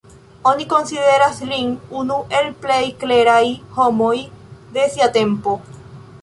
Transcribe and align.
Oni 0.51 0.63
konsideras 0.69 1.35
lin 1.51 1.69
unu 2.03 2.17
el 2.39 2.49
plej 2.63 2.81
kleraj 3.05 3.43
homoj 3.77 4.15
de 4.79 4.89
sia 4.97 5.11
tempo. 5.21 5.57